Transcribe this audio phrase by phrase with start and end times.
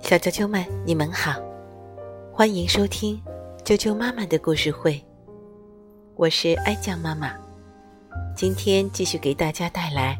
[0.00, 1.40] 小啾啾们，你们好，
[2.30, 3.18] 欢迎收听
[3.64, 5.02] 啾啾妈妈的故事会。
[6.14, 7.34] 我是哀酱妈妈，
[8.36, 10.18] 今天继续给大家带来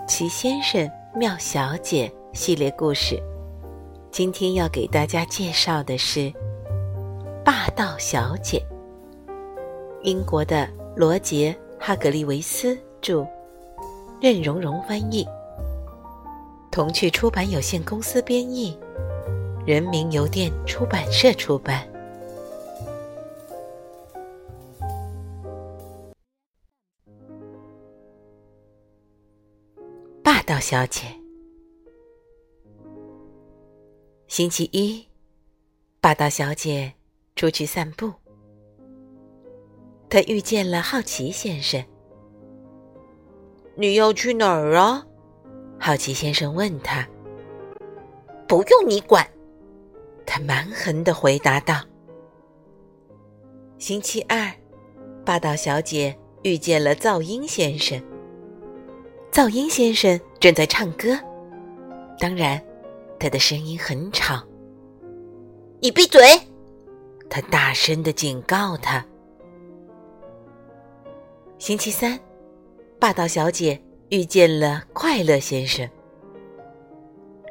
[0.06, 3.18] 《齐先生妙小姐》系列故事。
[4.10, 6.20] 今天要给大家介绍的是
[7.42, 8.62] 《霸道小姐》，
[10.02, 13.26] 英国的罗杰·哈格利维斯著，
[14.20, 15.26] 任荣荣翻译，
[16.78, 18.78] 童趣出版有限公司编译。
[19.66, 21.84] 人民邮电出版社出版。
[30.22, 31.08] 霸道小姐。
[34.28, 35.04] 星期一，
[36.00, 36.92] 霸道小姐
[37.34, 38.12] 出去散步，
[40.08, 41.84] 她遇见了好奇先生。
[43.74, 45.07] 你要去哪儿啊？
[45.88, 47.08] 好奇先生问他。
[48.46, 49.26] 不用你管。
[50.26, 51.82] 他蛮横的回答道
[53.80, 54.52] ：“星期二，
[55.24, 57.98] 霸道小姐遇见了噪音先生。
[59.32, 61.18] 噪音先生正在唱歌，
[62.18, 62.62] 当然，
[63.18, 64.44] 他的声音很吵。
[65.80, 66.20] 你闭嘴！”
[67.30, 69.02] 他大声的警告他。
[71.58, 72.20] 星期三，
[72.98, 75.88] 霸道小姐遇见了快乐先生。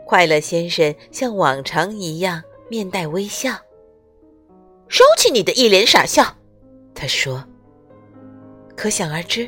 [0.05, 2.43] 快乐先生像往常一样。
[2.69, 3.51] 面带微笑，
[4.89, 6.35] 收起你的一脸傻笑，
[6.93, 7.41] 他说。
[8.75, 9.47] 可想而知，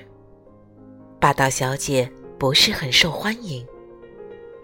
[1.20, 3.68] 霸道小姐不是很受欢迎，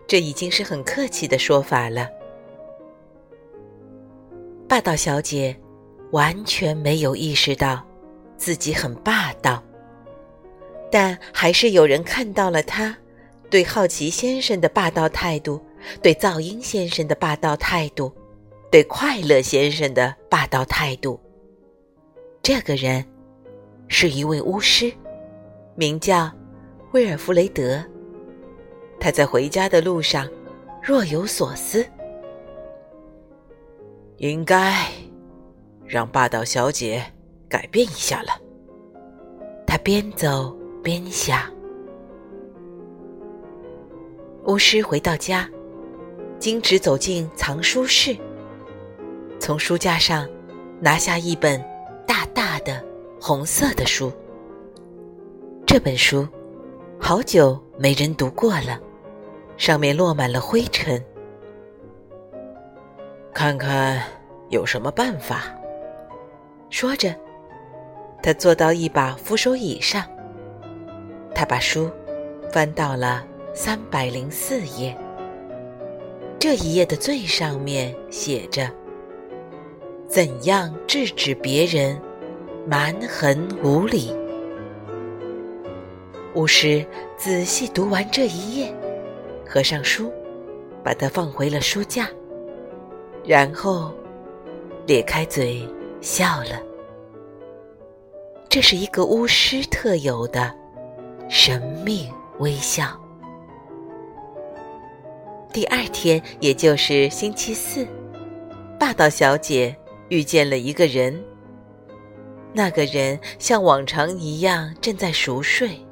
[0.07, 2.09] 这已经是很客气的说法了。
[4.69, 5.53] 霸道小姐
[6.11, 7.85] 完全没有意识到
[8.37, 9.61] 自己很霸道，
[10.95, 12.97] 但还是有人看到了他
[13.49, 15.61] 对好奇先生的霸道态度，
[16.01, 18.15] 对噪音先生的霸道态度。
[18.71, 21.19] 对快乐先生的霸道态度。
[22.41, 23.05] 这个人
[23.89, 24.89] 是一位巫师，
[25.75, 26.31] 名叫
[26.93, 27.83] 威尔弗雷德。
[28.97, 30.25] 他在回家的路上
[30.81, 31.85] 若有所思，
[34.15, 34.73] 应该
[35.85, 37.03] 让霸道小姐
[37.49, 38.29] 改变一下了。
[39.67, 41.51] 他边走边想。
[44.43, 45.49] 巫师回到家，
[46.37, 48.15] 径直走进藏书室。
[49.39, 50.29] 从书架上
[50.79, 51.59] 拿下一本
[52.05, 52.85] 大大的
[53.19, 54.13] 红色的书。
[55.65, 56.27] 这本书
[56.99, 58.79] 好久没人读过了，
[59.57, 61.03] 上面落满了灰尘。
[63.33, 63.99] 看看
[64.49, 65.45] 有什么办法。
[66.69, 67.15] 说着，
[68.21, 70.05] 他坐到一把扶手椅上。
[71.35, 71.91] 他把书
[72.51, 73.23] 翻到了
[73.53, 74.97] 三百零四页。
[76.39, 78.71] 这一页的最上面写着。
[80.07, 81.99] 怎样制止别人
[82.65, 84.15] 蛮横无理？
[86.35, 86.85] 巫师
[87.17, 88.73] 仔细读完这一页，
[89.45, 90.13] 合上书，
[90.83, 92.07] 把它放回了书架，
[93.25, 93.91] 然后
[94.85, 95.67] 咧开嘴
[96.01, 96.61] 笑了。
[98.47, 100.53] 这是一个巫师特有的
[101.27, 102.09] 神秘
[102.39, 102.99] 微笑。
[105.51, 107.87] 第二天，也就是星期四，
[108.79, 109.75] 霸道小姐。
[110.09, 111.19] 遇见了一个人，
[112.53, 115.83] 那个人像往常一样正在熟睡，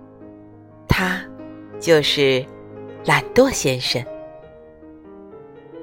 [0.87, 1.19] 他
[1.79, 2.45] 就是
[3.05, 4.05] 懒惰先生。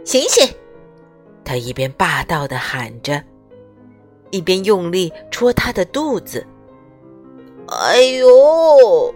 [0.05, 0.49] 醒醒！
[1.45, 3.21] 他一边霸道的喊着，
[4.31, 6.47] 一边用力戳他的肚子。
[7.67, 9.13] 哎呦！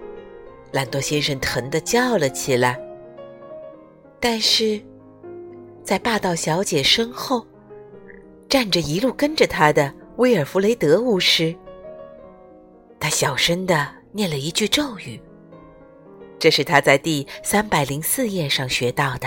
[0.74, 2.78] 懒惰先生疼得叫了起来。
[4.18, 4.82] 但是，
[5.84, 7.46] 在霸道小姐身后。
[8.46, 11.52] 站着一路跟着他的威尔弗雷德巫师，
[13.00, 15.20] 他小声的念了一句咒语，
[16.38, 19.26] 这是他在第三百零四页上学到的。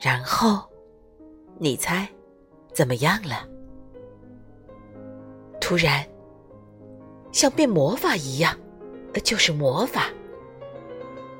[0.00, 0.64] 然后，
[1.58, 2.08] 你猜
[2.72, 3.46] 怎么样了？
[5.60, 6.04] 突然，
[7.30, 8.58] 像变魔法一样，
[9.20, 10.10] 就是魔法。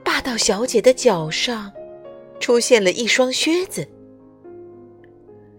[0.05, 1.73] 霸道小姐的脚上
[2.39, 3.87] 出现了一双靴子。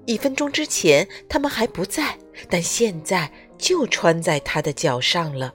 [0.05, 2.17] 一分钟之前，他们还不在，
[2.49, 5.53] 但现在就穿在他的脚上了。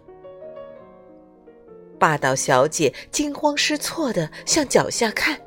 [1.99, 5.41] 霸道小姐惊慌失措的向脚下看，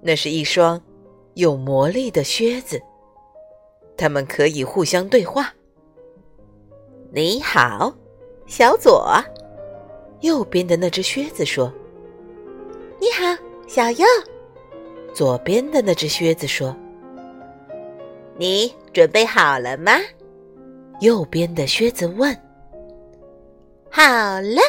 [0.00, 0.80] 那是一双
[1.34, 2.80] 有魔力的靴子，
[3.96, 5.52] 他们可以互相对话。
[7.10, 7.92] 你好，
[8.46, 9.12] 小左。
[10.22, 11.72] 右边的那只靴子说
[13.00, 14.06] ：“你好，小右。”
[15.14, 16.74] 左边的那只靴子说
[18.38, 19.92] ：“你准备好了吗？”
[21.00, 22.34] 右边的靴子问
[23.90, 24.02] ：“好
[24.40, 24.62] 了。”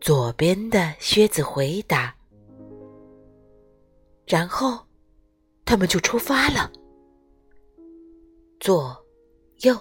[0.00, 2.14] 左边的靴子回答。
[4.26, 4.78] 然后，
[5.64, 6.70] 他们就出发了。
[8.60, 8.96] 左，
[9.60, 9.76] 右，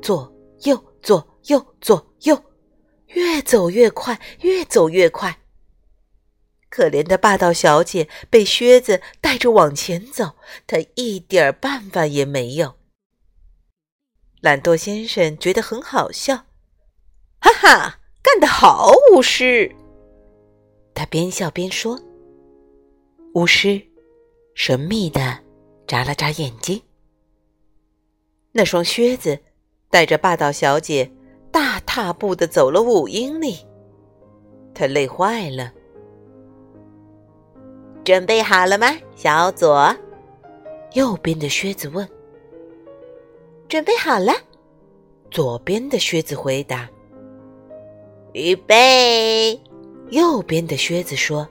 [0.00, 0.32] 左
[0.64, 2.40] 右，左右，左右，
[3.14, 5.40] 越走越快，越走越快。
[6.68, 12.74] 可怜的霸道小姐被靴子带着往前走，她一点办法也没有。
[14.40, 16.46] 懒惰先生觉得很好笑，
[17.40, 19.74] 哈哈，干得好，巫师！
[20.94, 22.00] 他边笑边说。
[23.34, 23.82] 巫师
[24.54, 25.40] 神秘的
[25.86, 26.80] 眨了眨眼睛。
[28.52, 29.40] 那双靴子
[29.90, 31.10] 带着霸道小姐
[31.54, 33.58] 大踏步的走了五英里，
[34.74, 35.72] 他累坏了。
[38.02, 39.94] 准备好了吗，小左？
[40.94, 42.08] 右边的靴子问。
[43.68, 44.32] 准备好了。
[45.30, 46.90] 左边的靴子回答。
[48.32, 49.56] 预备。
[50.10, 51.48] 右边的靴子说。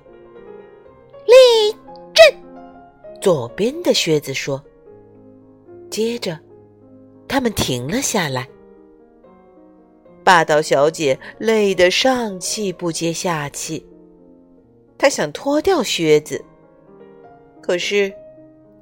[1.25, 1.71] 立
[2.13, 2.25] 正。
[3.21, 4.61] 左边的靴子说。
[5.89, 6.37] 接着，
[7.25, 8.45] 他们停了下来。
[10.23, 13.85] 霸道小姐累得上气不接下气。
[14.97, 16.43] 她想脱掉靴子，
[17.61, 18.13] 可是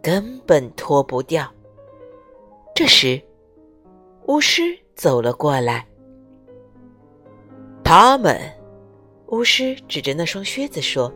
[0.02, 1.52] 根本脱不掉。
[2.76, 3.22] 这时，
[4.28, 4.62] 巫师
[4.96, 5.86] 走了过来。
[7.84, 8.40] 他们，
[9.28, 11.12] 巫师指着那双靴子说：“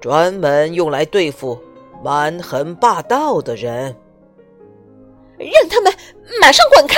[0.00, 1.58] 专门用来对付
[2.04, 3.96] 蛮横霸道的人。”
[5.38, 5.90] 让他们
[6.40, 6.94] 马上滚开！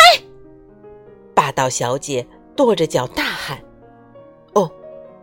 [1.35, 2.27] 霸道小姐
[2.57, 3.59] 跺着脚大喊
[4.55, 4.71] ：“哦，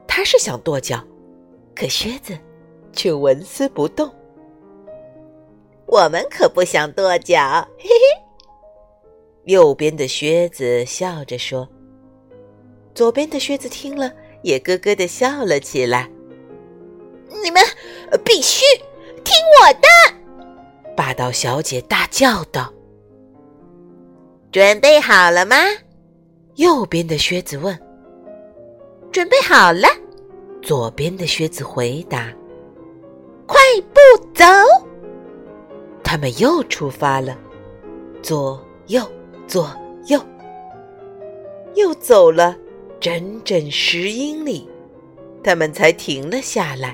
[0.08, 1.04] 她是想跺脚。”
[1.76, 2.38] 可靴子
[2.92, 4.14] 却纹丝不动。
[5.86, 8.22] 我们可不想跺脚，嘿嘿。
[9.46, 11.68] 右边的靴子笑着说
[12.94, 14.12] ：“左边的靴子听了，
[14.44, 16.10] 也咯咯的笑了起来。”
[17.44, 17.64] 你们
[18.26, 18.66] 必须
[19.24, 20.94] 听我的！
[20.98, 22.74] 霸道小姐大叫道
[24.52, 25.56] ：“准备好了吗？”
[26.60, 27.78] 右边的靴子问。
[29.14, 29.88] “准备好了。”
[30.62, 32.34] 左边的靴子回答
[33.48, 33.58] ：“快
[33.94, 34.00] 步
[34.34, 34.44] 走。”
[36.04, 37.38] 他们又出发了，
[38.22, 39.02] 左右
[39.48, 39.74] 左
[40.08, 40.20] 右，
[41.76, 42.58] 又走了
[43.00, 44.70] 整整十英里，
[45.42, 46.94] 他们才停了下来。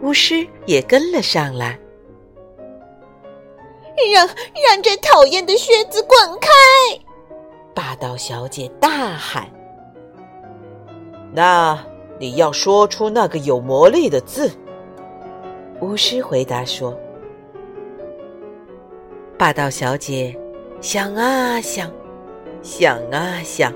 [0.00, 1.78] 巫师也跟了上来，
[4.10, 6.48] 让让这讨厌的靴子滚开！
[7.80, 9.48] 霸道小姐大喊
[11.32, 11.82] ：“那！”
[12.20, 14.50] 你要说出那个有魔力的字。
[15.80, 16.94] 巫师回答说
[19.38, 20.38] ：“霸道小姐
[20.82, 21.90] 想啊想，
[22.60, 23.72] 想啊想，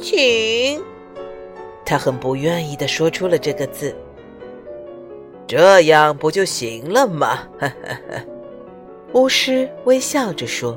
[0.00, 0.82] 请。”
[1.86, 3.94] 她很不愿意的说出了这个字。
[5.46, 7.46] 这样不就行了吗？
[9.14, 10.76] 巫师微笑着说。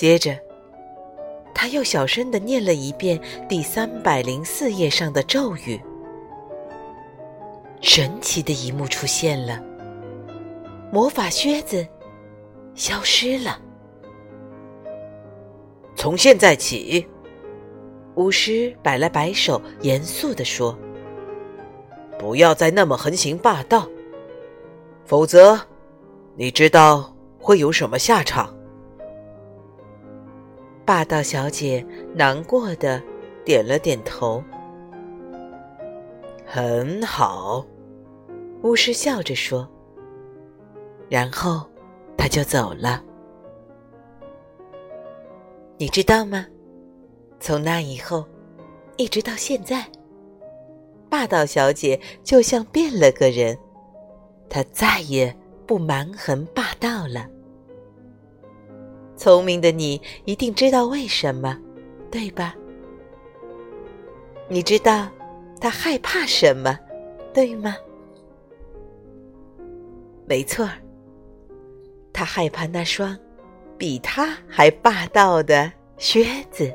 [0.00, 0.34] 接着。
[1.54, 5.78] 他又小声的念了一遍第三百零四页上的咒语。
[7.82, 9.62] 神奇的一幕出现了，
[10.90, 11.86] 魔法靴子
[12.74, 13.60] 消失了。
[15.94, 17.06] 从现在起，
[18.14, 20.78] 巫师摆了摆手，严肃的说
[22.18, 23.86] ：“不要再那么横行霸道，
[25.04, 25.60] 否则，
[26.36, 28.56] 你知道会有什么下场？”
[30.90, 33.00] 霸道小姐难过的
[33.44, 34.42] 点了点头。
[36.44, 37.64] 很好，
[38.64, 39.70] 巫师笑着说。
[41.08, 41.64] 然后
[42.18, 43.00] 他就走了。
[45.78, 46.44] 你知道吗？
[47.38, 48.26] 从那以后，
[48.96, 49.86] 一直到现在，
[51.08, 53.56] 霸道小姐就像变了个人，
[54.48, 55.32] 她再也
[55.68, 57.28] 不蛮横霸道了。
[59.20, 61.54] 聪明的你一定知道为什么，
[62.10, 62.56] 对吧？
[64.48, 65.10] 你知道
[65.60, 66.78] 他害怕什么，
[67.34, 67.76] 对吗？
[70.26, 70.72] 没错儿，
[72.14, 73.14] 他害怕那双
[73.76, 76.74] 比他还霸道的靴子。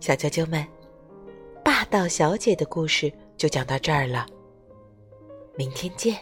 [0.00, 0.66] 小啾啾们，
[1.64, 4.26] 霸道小姐的故事就讲到这儿了，
[5.56, 6.14] 明天见。